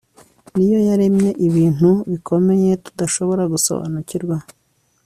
[0.55, 4.35] ni yo yaremye ibintu bikomeye, tudashobora gusobanukirwa